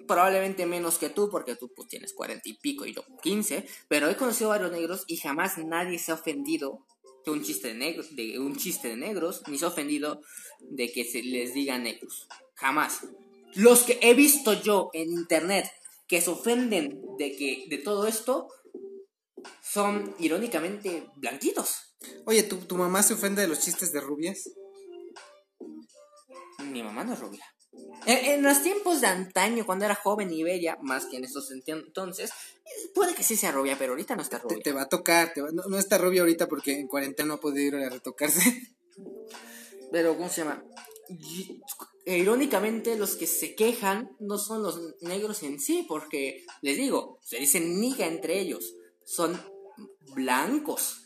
[0.06, 4.08] Probablemente menos que tú, porque tú pues, tienes cuarenta y pico y yo quince, pero
[4.08, 6.86] he conocido a varios negros y jamás nadie se ha ofendido
[7.26, 10.20] un chiste de negros, de un chiste de negros, ni se ha ofendido
[10.60, 12.26] de que se les diga negros.
[12.54, 13.00] Jamás.
[13.54, 15.70] Los que he visto yo en internet
[16.06, 18.48] que se ofenden de que de todo esto
[19.62, 21.94] son irónicamente blanquitos.
[22.26, 24.50] Oye, ¿tu, ¿tu mamá se ofende de los chistes de rubias?
[26.64, 27.44] Mi mamá no es rubia.
[28.06, 31.50] En, en, los tiempos de antaño, cuando era joven y bella, más que en estos
[31.50, 32.30] entonces,
[32.94, 34.56] puede que sí sea rubia, pero ahorita no está rubia.
[34.58, 37.28] Te, te va a tocar, te va, no, no, está rubia ahorita porque en cuarentena
[37.28, 38.76] no ha podido ir a retocarse.
[39.90, 40.62] Pero, ¿cómo se llama?
[41.08, 41.60] Y,
[42.04, 47.18] e, irónicamente, los que se quejan no son los negros en sí, porque, les digo,
[47.22, 49.40] se dicen niga entre ellos, son
[50.14, 51.04] blancos.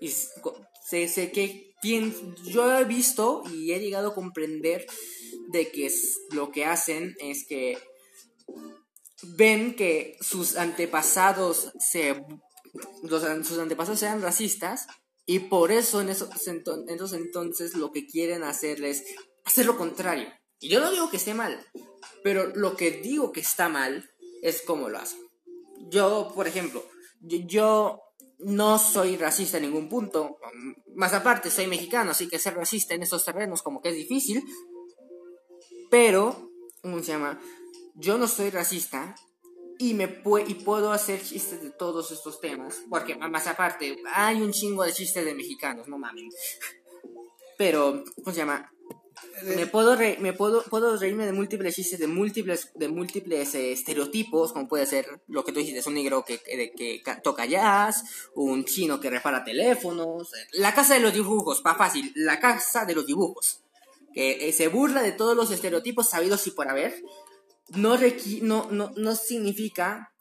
[0.00, 4.86] Y se, se que yo he visto y he llegado a comprender
[5.48, 5.90] de que
[6.32, 7.78] lo que hacen es que
[9.36, 12.24] ven que sus antepasados se
[13.02, 14.86] sus antepasados sean racistas
[15.26, 19.04] y por eso en esos, entonces, entonces lo que quieren hacer es
[19.44, 20.28] hacer lo contrario.
[20.60, 21.64] Y yo no digo que esté mal,
[22.22, 24.08] pero lo que digo que está mal
[24.42, 25.20] es cómo lo hacen.
[25.90, 26.84] Yo, por ejemplo,
[27.20, 28.00] yo
[28.38, 30.38] no soy racista en ningún punto.
[30.98, 34.44] Más aparte, soy mexicano, así que ser racista en estos terrenos como que es difícil.
[35.92, 36.50] Pero,
[36.82, 37.40] ¿cómo se llama?
[37.94, 39.14] Yo no soy racista
[39.78, 42.82] y, me y puedo hacer chistes de todos estos temas.
[42.90, 46.34] Porque, más aparte, hay un chingo de chistes de mexicanos, no mames.
[47.56, 48.68] Pero, ¿cómo se llama?
[49.42, 54.52] Me puedo, me puedo, puedo reírme de múltiples chistes, de múltiples, de múltiples eh, estereotipos,
[54.52, 58.04] como puede ser lo que tú dijiste, un negro que, que, toca jazz,
[58.34, 62.94] un chino que repara teléfonos, la casa de los dibujos, pa' fácil, la casa de
[62.94, 63.62] los dibujos,
[64.12, 67.02] que eh, se burla de todos los estereotipos sabidos y por haber,
[67.68, 67.96] no,
[68.42, 70.12] no, no, no significa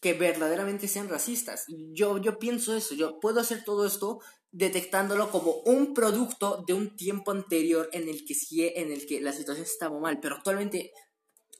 [0.00, 1.64] que verdaderamente sean racistas.
[1.94, 4.20] Yo, yo pienso eso, yo puedo hacer todo esto
[4.54, 9.32] detectándolo como un producto de un tiempo anterior en el que en el que la
[9.32, 10.92] situación estaba mal, pero actualmente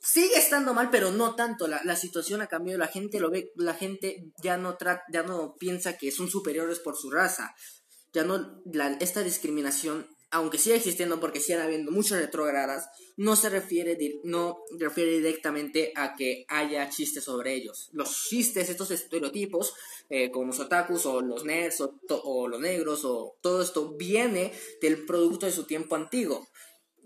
[0.01, 1.67] sigue estando mal, pero no tanto.
[1.67, 4.77] La, la situación ha cambiado, la gente lo ve, la gente ya no
[5.11, 7.53] ya no piensa que son superiores por su raza.
[8.13, 8.61] Ya no
[9.01, 15.11] esta discriminación aunque sigue existiendo porque siguen habiendo muchas retrogradas, no se refiere, no refiere
[15.11, 17.89] directamente a que haya chistes sobre ellos.
[17.93, 19.73] Los chistes, estos estereotipos,
[20.09, 24.51] eh, como los otakus o los nerds o, o, los negros o todo esto, viene
[24.81, 26.45] del producto de su tiempo antiguo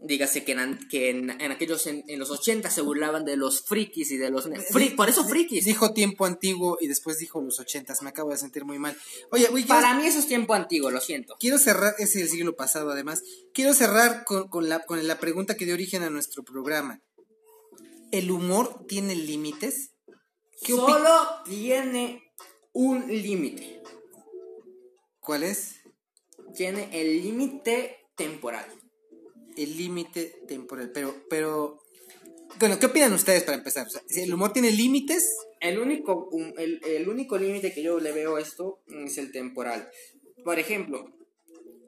[0.01, 4.17] dígase que en, que en, aquellos en, los 80 se burlaban de los frikis y
[4.17, 4.47] de los
[4.95, 5.65] por eso frikis.
[5.65, 8.97] dijo tiempo antiguo y después dijo los 80 me acabo de sentir muy mal.
[9.31, 11.35] Oye para mí eso es tiempo antiguo lo siento.
[11.39, 13.21] Quiero cerrar es el siglo pasado además.
[13.53, 17.01] Quiero cerrar con, con, la, con la pregunta que dio origen a nuestro programa.
[18.11, 19.91] El humor tiene límites
[20.65, 22.23] solo tiene
[22.73, 23.81] un límite.
[25.19, 25.75] ¿cuál es?
[26.55, 28.65] tiene el límite temporal
[29.63, 30.91] el límite temporal.
[30.93, 31.79] Pero, pero,
[32.59, 33.87] bueno, ¿qué opinan ustedes para empezar?
[34.09, 35.23] ¿El humor tiene límites?
[35.59, 39.89] El único, el, el único límite que yo le veo a esto es el temporal.
[40.43, 41.11] Por ejemplo,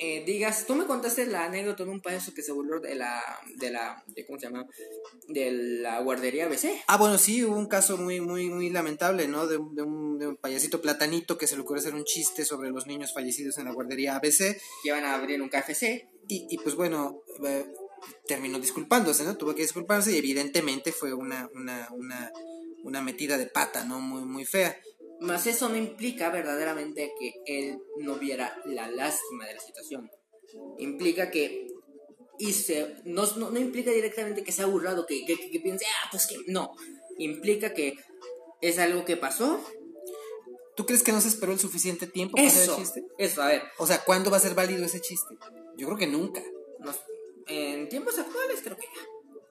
[0.03, 3.21] eh, digas, tú me contaste la anécdota de un payaso que se burló de la,
[3.57, 4.65] de la, de, ¿cómo se llama?
[5.27, 6.69] De la guardería ABC.
[6.87, 9.45] Ah, bueno, sí, hubo un caso muy, muy, muy lamentable, ¿no?
[9.45, 12.71] De, de, un, de un payasito platanito que se le ocurrió hacer un chiste sobre
[12.71, 14.59] los niños fallecidos en la guardería ABC.
[14.81, 16.09] Que iban a abrir un KFC.
[16.27, 17.67] Y, y pues bueno, eh,
[18.25, 19.37] terminó disculpándose, ¿no?
[19.37, 22.31] Tuvo que disculparse y evidentemente fue una, una, una,
[22.83, 23.99] una metida de pata, ¿no?
[23.99, 24.75] Muy, muy fea.
[25.21, 30.09] Más eso no implica verdaderamente que él no viera la lástima de la situación.
[30.79, 31.67] Implica que
[32.39, 36.73] hice, no, no, implica directamente que sea burlado, que, que, piense, ah, pues que no.
[37.19, 37.97] Implica que
[38.61, 39.63] es algo que pasó.
[40.75, 43.05] ¿Tú crees que no se esperó el suficiente tiempo para hacer el chiste?
[43.19, 43.61] Eso, a ver.
[43.77, 45.35] O sea, ¿cuándo va a ser válido ese chiste?
[45.77, 46.41] Yo creo que nunca.
[47.45, 49.01] en tiempos actuales creo que ya.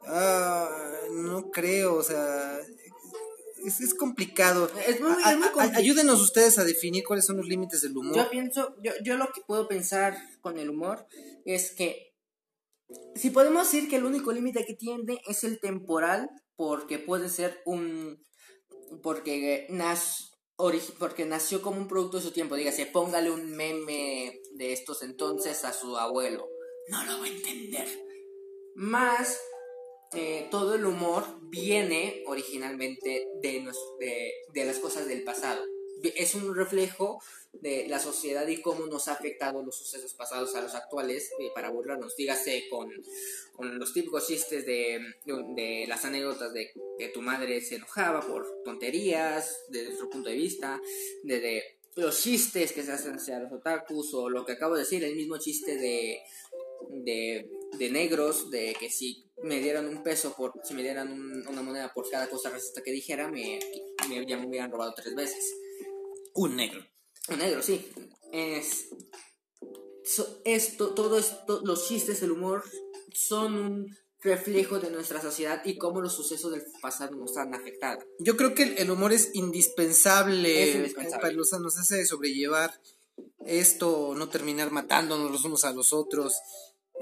[0.09, 0.69] Ah,
[1.13, 2.59] no creo, o sea,
[3.65, 4.71] es, complicado.
[4.87, 5.13] Es muy,
[5.75, 8.17] Ayúdenos ustedes a definir cuáles son los límites del humor.
[8.17, 11.07] Yo pienso, yo, yo lo que puedo pensar con el humor
[11.45, 12.11] es que
[13.15, 17.61] si podemos decir que el único límite que tiene es el temporal, porque puede ser
[17.65, 18.25] un...
[19.03, 19.67] porque,
[20.99, 25.65] porque nació como un producto de su tiempo, dígase, póngale un meme de estos entonces
[25.65, 26.49] a su abuelo.
[26.89, 27.89] No lo va a entender.
[28.75, 29.39] Más
[30.13, 33.65] eh, todo el humor viene originalmente de,
[34.53, 35.63] de, las cosas del pasado.
[36.03, 40.63] Es un reflejo de la sociedad y cómo nos ha afectado los sucesos pasados a
[40.63, 42.17] los actuales eh, para burlarnos.
[42.17, 42.91] Dígase con,
[43.55, 48.63] con los típicos chistes de, de, las anécdotas de que tu madre se enojaba por
[48.65, 50.81] tonterías, desde nuestro punto de vista,
[51.23, 55.05] desde los chistes que se hacen hacia los otakus o lo que acabo de decir,
[55.05, 56.21] el mismo chiste de,
[56.89, 61.63] de, de negros, de que si me dieran un peso por, si me dieran una
[61.63, 63.59] moneda por cada cosa racista que dijera, me,
[64.09, 65.55] me, ya me hubieran robado tres veces.
[66.35, 66.85] Un negro.
[67.29, 67.87] Un negro, sí.
[68.33, 68.89] Es,
[70.45, 72.65] esto, todo esto, los chistes, el humor,
[73.13, 78.01] son un reflejo de nuestra sociedad y cómo los sucesos del pasado nos han afectado.
[78.19, 81.23] Yo creo que el humor es indispensable, es indispensable.
[81.23, 82.73] para los, nos hace sobrellevar
[83.47, 86.35] esto, no terminar matándonos los unos a los otros.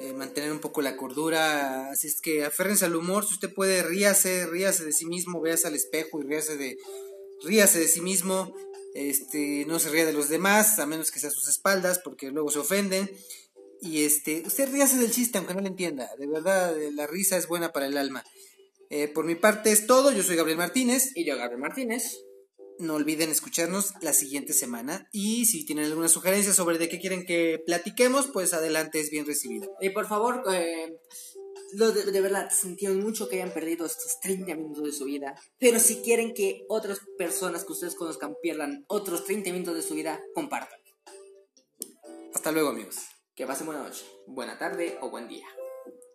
[0.01, 1.91] Eh, mantener un poco la cordura.
[1.91, 3.27] Así es que aférrense al humor.
[3.27, 6.79] Si usted puede, ríase, ríase de sí mismo, véase al espejo y ríase de,
[7.43, 8.55] ríase de sí mismo.
[8.95, 12.31] Este, no se ría de los demás, a menos que sea a sus espaldas, porque
[12.31, 13.11] luego se ofenden.
[13.81, 16.09] Y este, usted ríase del chiste, aunque no le entienda.
[16.17, 18.23] De verdad, la risa es buena para el alma.
[18.91, 20.13] Eh, por mi parte es todo.
[20.13, 21.11] Yo soy Gabriel Martínez.
[21.17, 22.21] Y yo, Gabriel Martínez.
[22.79, 27.27] No olviden escucharnos la siguiente semana y si tienen alguna sugerencia sobre de qué quieren
[27.27, 29.71] que platiquemos, pues adelante es bien recibido.
[29.81, 30.97] Y por favor, eh,
[31.73, 35.35] lo de, de verdad, sintieron mucho que hayan perdido estos 30 minutos de su vida.
[35.59, 39.95] Pero si quieren que otras personas que ustedes conozcan pierdan otros 30 minutos de su
[39.95, 40.79] vida, compartan.
[42.33, 42.97] Hasta luego, amigos.
[43.35, 45.47] Que pasen buena noche, buena tarde o buen día.